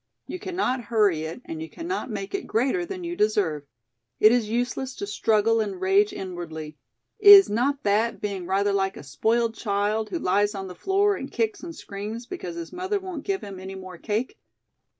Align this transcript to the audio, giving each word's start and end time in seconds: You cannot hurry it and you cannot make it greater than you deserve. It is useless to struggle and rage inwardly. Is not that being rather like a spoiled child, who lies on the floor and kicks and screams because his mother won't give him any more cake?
You 0.25 0.39
cannot 0.39 0.85
hurry 0.85 1.25
it 1.25 1.43
and 1.45 1.61
you 1.61 1.69
cannot 1.69 2.09
make 2.09 2.33
it 2.33 2.47
greater 2.47 2.87
than 2.87 3.03
you 3.03 3.15
deserve. 3.15 3.67
It 4.19 4.31
is 4.31 4.49
useless 4.49 4.95
to 4.95 5.05
struggle 5.05 5.61
and 5.61 5.79
rage 5.79 6.11
inwardly. 6.11 6.79
Is 7.19 7.51
not 7.51 7.83
that 7.83 8.19
being 8.19 8.47
rather 8.47 8.73
like 8.73 8.97
a 8.97 9.03
spoiled 9.03 9.53
child, 9.53 10.09
who 10.09 10.17
lies 10.17 10.55
on 10.55 10.67
the 10.67 10.73
floor 10.73 11.15
and 11.15 11.31
kicks 11.31 11.61
and 11.61 11.75
screams 11.75 12.25
because 12.25 12.55
his 12.55 12.73
mother 12.73 12.99
won't 12.99 13.25
give 13.25 13.41
him 13.41 13.59
any 13.59 13.75
more 13.75 13.99
cake? 13.99 14.39